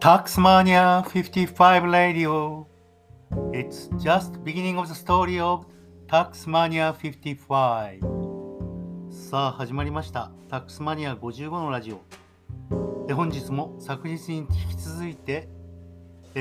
[0.00, 2.66] Taxmania 55 Radio.
[3.52, 5.66] It's just beginning of the story of
[6.08, 8.00] Taxmania 55.
[9.10, 10.30] さあ始まりました。
[10.48, 12.00] Taxmania 55のラジオ。
[13.08, 15.50] で本日も昨日に引き続いて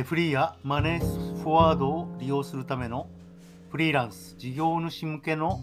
[0.05, 3.09] フリーやマネーフォワードを利用するための
[3.71, 5.59] フリーランス事業主向けの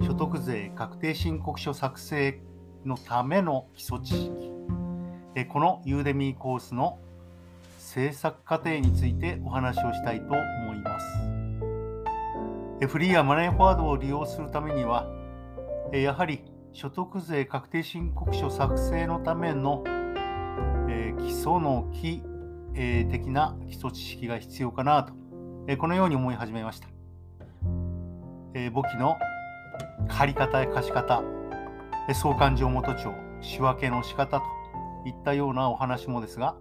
[0.00, 2.40] 所得税確定申告書作成
[2.86, 4.50] のための基礎知識
[5.50, 6.98] このユーデミーコースの
[7.88, 12.86] 制作過程についてお話をしたいと思います。
[12.86, 15.10] フリーやマネーフォワードを利用するためには
[15.92, 19.84] やはり所得税確定申告書作成のための
[20.86, 22.22] え基礎の基、
[22.74, 25.14] え的な基礎知識が必要かなと、
[25.66, 26.88] えこのように思い始めました。
[28.52, 29.16] え簿記の
[30.08, 31.22] 借方や貸方、
[32.06, 34.44] え相関上元帳、仕分けの仕方と
[35.06, 36.54] いったようなお話もですが、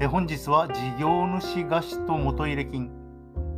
[0.00, 2.90] え本日は事業主貸しと元入れ金、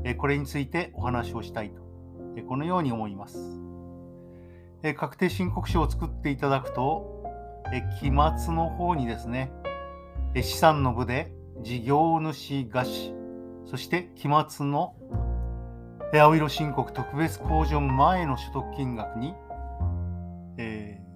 [0.05, 1.83] えこれについてお話をしたいと、
[2.37, 3.39] えこのように思います。
[4.83, 7.25] え確定申告書を作っていただくと、
[7.73, 9.53] え期末の方にですね、
[10.35, 13.15] え資産の部で事業主貸し、
[13.67, 14.95] そして期末の
[16.15, 19.35] 青色申告特別控除前の所得金額に、
[20.57, 21.09] えー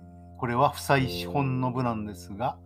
[0.43, 2.59] これは負債資本の部なんですが、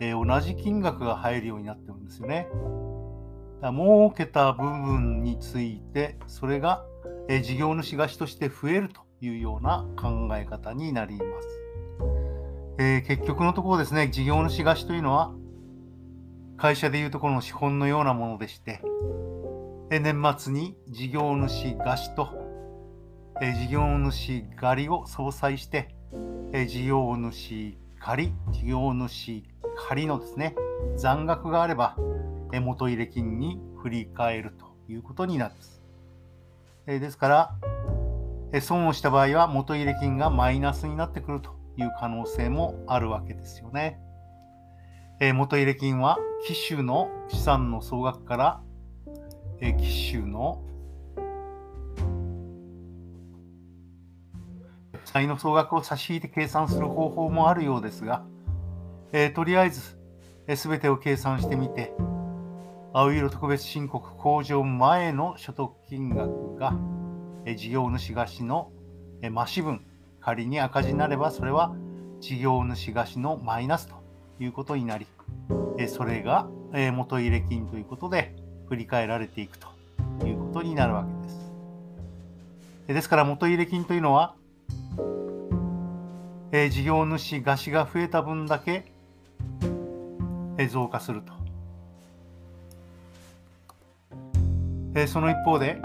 [0.00, 2.48] えー同じ金額が入るようになってるんですよね。
[3.60, 6.84] だから儲けた部分について、それが、
[7.28, 11.48] えー事業主貸しとして増えるというような考え方になります。
[12.78, 15.34] えー結局のところですね、事業主貸しというのは、
[16.56, 18.80] 会社でいうところの資本のようなものでして、
[19.90, 22.28] えー年末に事業主貸しと、
[23.42, 25.94] えー事業主借りを相殺して、
[26.52, 29.44] えー事業主借り、事業主
[29.88, 30.54] 借りのですね、
[30.96, 31.96] 残額があれば、
[32.52, 35.82] え元入れ金に振り替えるということになります。
[36.86, 37.54] えーですから、
[38.52, 44.00] えー損をした場合は元入れ金がマイナスになってくるという可能性もあるわけですよね。
[45.20, 48.60] えー元入れ金は機種の資産の総額から、
[49.60, 50.62] えー機種の
[55.04, 58.24] 債の総額を差し引いて計算する方法もあるようですが、
[59.12, 59.98] えーとりあえず、
[60.46, 61.92] えー、全てを計算してみて、
[62.92, 66.74] 青色特別申告控除前の所得金額が、
[67.44, 68.70] えー事業主貸しの、
[69.22, 69.84] えー増し分、
[70.20, 71.74] 仮に赤字になれば、それは
[72.20, 73.94] 事業主貸しのマイナスと
[74.38, 75.06] いうことになり、
[75.78, 78.36] えーそれが、えー元入れ金ということで
[78.68, 79.66] 振り返られていくと
[80.24, 81.50] いうことになるわけです。
[82.86, 84.34] ですから元入れ金というのは、
[86.52, 88.89] えー事業主貸しが増えた分だけ、
[90.68, 91.32] 増加すると。
[95.06, 95.80] その一方で、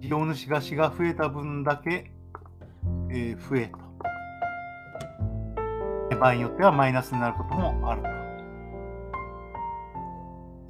[0.00, 2.12] 事業主貸しが増えた分だけ、
[3.10, 3.90] えー増えと。
[6.16, 8.19] 場合によってはマイナスになることもあると。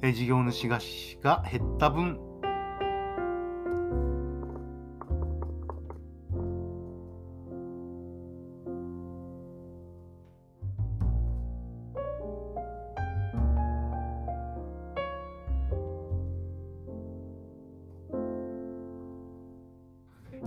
[0.03, 2.19] え事業主貸しが減った分、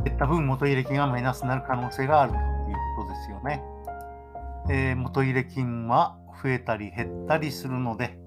[0.04, 2.42] 減った分元入れ金がマイナスになる可能性があるという
[2.96, 3.62] ことですよね。
[4.68, 8.23] えー元入れ金は増えたり減ったりするので、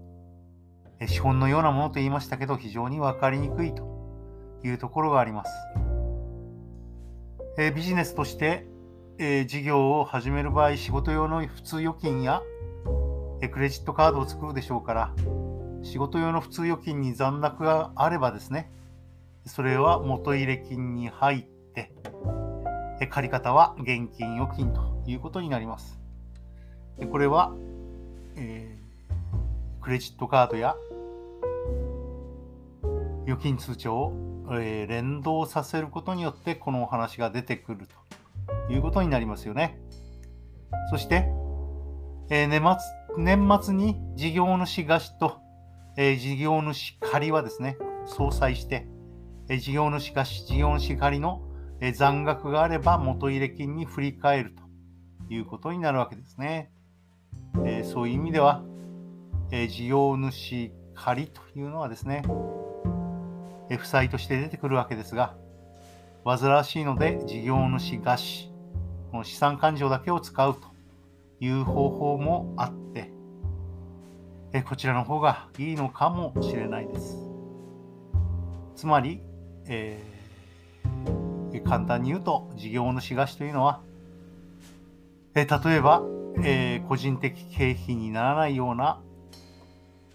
[1.06, 3.84] 資本のようなものと言いましたけど、非常に分かりにくいと
[4.63, 5.52] いうところがあります。
[7.75, 8.66] ビジネスとして、
[9.47, 12.42] 事業を始める場合、仕事用の普通預金や、
[13.51, 15.13] クレジットカードを作るでしょうから、
[15.83, 18.72] 仕事用の普通預金に残高があればですね、
[19.45, 21.44] それは元入れ金に入っ
[21.74, 21.94] て、
[23.12, 26.00] 借方は現金預金ということになります。
[27.12, 27.54] これは、
[28.36, 28.77] えー
[29.80, 30.75] クレジットカードや
[33.27, 34.13] 預金通帳を、
[34.53, 37.85] えー連動させることによってこのお話が出てくる
[38.68, 39.77] ということになりますよね。
[40.89, 41.27] そして、
[42.29, 45.39] えー年末年末に事業主貸しと、
[45.97, 48.88] えー事業主借りはですね、相殺して、
[49.50, 51.41] え事業主貸し、事業主借りの、
[51.81, 54.56] え残額があれば元入れ金に振り替える
[55.27, 56.71] ということになるわけですね。
[57.65, 58.63] えそういう意味では、
[59.51, 62.24] え事業主借りというのはですね、
[63.75, 65.36] 負債として出てくるわけですが、
[66.24, 68.52] 煩わしいので事業主餓死、
[69.12, 70.68] この資産勘定だけを使うと
[71.40, 73.12] いう方法もあって、
[74.54, 77.18] えこちらの方がいいのかもしれないです。
[78.75, 79.22] つまり、
[79.68, 83.81] えー、簡単に言うと事業主餓死というのは、
[85.36, 86.04] え例えば、
[86.44, 89.02] えー、個人的経費にならないような、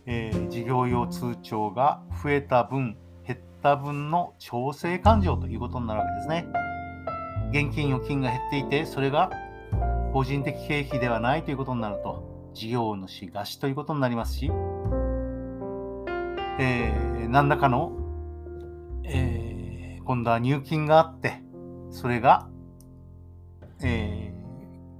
[0.07, 2.97] えー、事業用通帳が増えた分、
[3.63, 6.49] った分の調整勘定ということになるわけですね。
[7.53, 9.31] 現金預金が減っていて、それが
[10.13, 14.51] 個人的経費ではないということになると、事業主餓死ということになりますし、
[16.59, 17.93] えー、何らかの、
[19.05, 21.41] えー、今度は入金があって、
[21.91, 22.49] それが、
[23.85, 24.35] え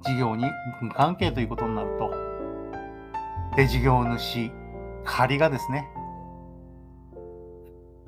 [0.03, 0.45] ー、事業に
[0.81, 2.15] 無関係ということになると、
[3.57, 4.53] で事業主、
[5.05, 5.89] 借りがですね、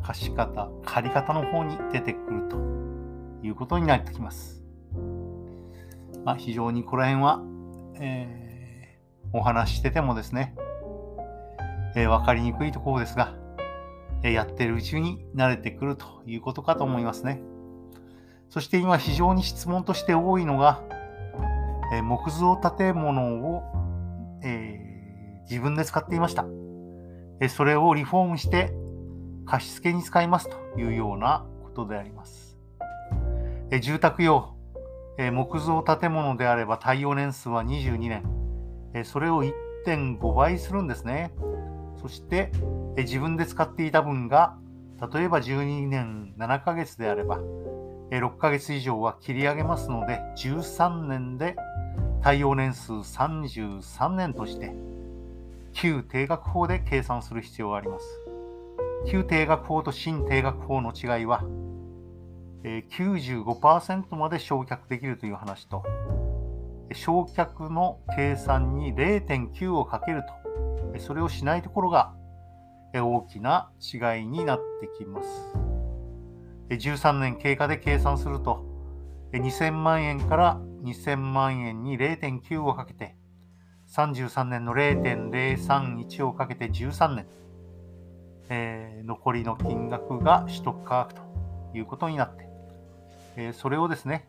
[0.05, 2.59] 貸方、借方の方に出てくると
[3.43, 4.63] いうことになってきます。
[6.25, 7.43] まあ、非常にこの辺は、
[7.99, 10.55] えー、お話しててもですね、
[11.97, 13.35] えー、分かりにくいところですが、
[14.23, 17.41] えー、やってるうちに慣れてくるということかと思いますね。
[18.51, 20.83] そして今非常に質問として多いのが、
[21.93, 23.63] え木造建物を、
[24.43, 26.47] え自分で使っていました。
[27.41, 28.73] えそれをリフォームして
[29.45, 32.59] 貸付に使いますというようなことであります。
[33.71, 34.55] え住宅用、
[35.19, 38.25] え木造建物であれば耐用年数は22年。
[38.95, 41.33] えそれを1.5倍するんですね。
[42.01, 42.53] そして、
[42.97, 44.57] え自分で使っていた分が、
[45.13, 47.41] 例えば12年7ヶ月であれば、
[48.11, 51.57] え6ヶ月以上は切り上げますので、13年で
[52.23, 54.73] 耐用年数33年として、
[55.73, 58.24] 旧定額法で計算する必要があります。
[59.07, 61.45] 旧定額法と新定額法の違いは、
[62.63, 65.85] え、95%まで償却できるという話と、
[66.91, 70.23] 償却の計算に0.9をかける
[70.95, 72.15] と、それをしないところが
[72.95, 75.29] 大きな違いになってきます。
[76.71, 78.65] 13年経過で計算すると、
[79.33, 83.17] 2000万円から2000万円に0.9をかけて、
[83.89, 87.27] 33年の0.031をかけて13年、
[88.49, 91.23] えー、残りの金額が取得価格と
[91.75, 92.49] いうことになって、
[93.37, 94.27] えー、それをですね、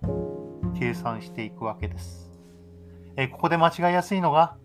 [0.77, 2.31] 計算していくわけです。
[3.17, 4.57] え、ここで間違いやすいのが、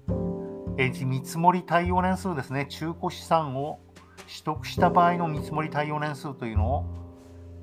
[0.77, 3.81] え、見積もり対応年数ですね、中古資産を
[4.29, 6.85] 取得した場合の見積もり対応年数というのを、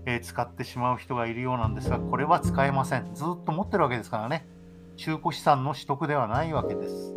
[0.06, 3.14] え使ってしまう人がいるようなんですが、これは使えません。
[3.14, 4.48] ずっと持ってるわけですからね、
[4.96, 7.14] 中古資産の取得ではないわけです。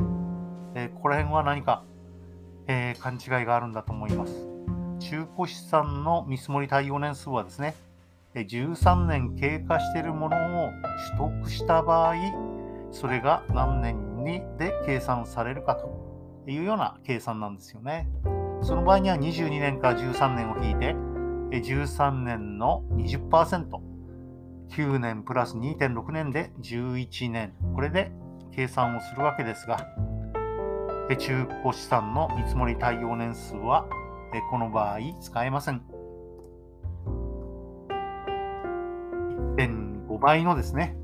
[0.74, 1.84] えここら辺は何か、
[2.66, 4.49] え勘違いがあるんだと思います。
[5.10, 7.74] 中古資産の見積もり対応年数はですね、
[8.36, 10.70] 13年経過しているものを
[11.18, 12.14] 取得した場合、
[12.92, 18.08] それが何年にで計算されるかというような計算なんですよね。
[18.62, 20.94] その場合には22年から13年を引いて、
[21.58, 23.66] 13年の20%、
[24.68, 28.12] 9年プラス2.6年で11年、これで
[28.52, 29.88] 計算をするわけですが、
[31.18, 33.84] 中古資産の見積もり対応年数は
[34.50, 35.82] この場合使えません。
[39.56, 40.96] 1.5倍のですね、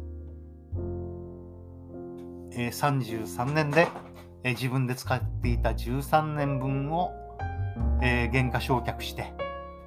[2.51, 3.89] 33年で
[4.45, 7.13] 自分で使っていた13年分を
[8.01, 9.33] 原価償却して、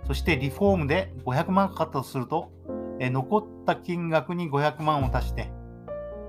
[0.06, 2.52] そしてリフォームで500万かかったとすると、
[3.00, 5.52] 残った金額に500万を足して、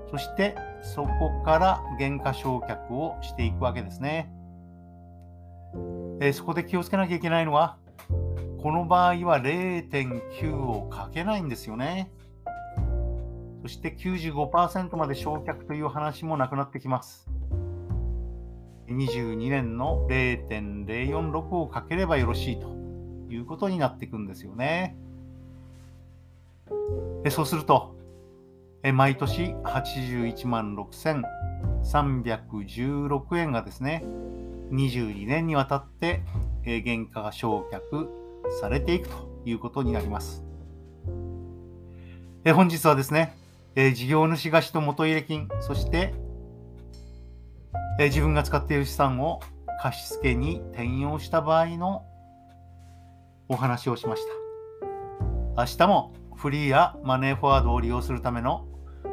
[0.09, 4.31] そしてそこから原価償却をしていくわけですね。
[6.19, 7.77] えそこで気をつけなきゃいけないのは、
[8.61, 12.11] この場合は0.9をかけないんですよね。
[13.63, 17.27] そして95%まで焼却という話もなくなってきます。
[18.87, 22.75] 22年の0.046をかければよろしいと
[23.29, 24.97] いうことになっていくんですよね。
[27.29, 27.95] そうすると、
[28.83, 34.03] え毎年81万6316円がですね、
[34.71, 36.21] 22年にわたって、
[36.65, 38.07] え原価が償却
[38.59, 40.43] されていくということになります。
[42.43, 43.35] え本日はですね、
[43.75, 46.13] え事業主貸しと元入れ金、そして、
[47.99, 49.41] え自分が使っている資産を
[49.81, 52.05] 貸付に転用した場合の
[53.49, 54.23] お話をしまし
[55.55, 55.63] た。
[55.63, 58.65] 明日もフリーやマネーフォワードを利用するための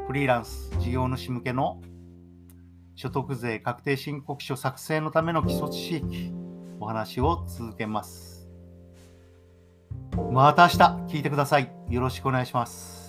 [0.07, 1.81] フリーランス事業主向けの
[2.99, 6.33] 所得税確定申告書作成のための基礎知識、
[6.81, 8.49] お話を続けます。
[10.33, 11.71] また明日聞いてください。
[11.89, 13.08] よろしくお願いします。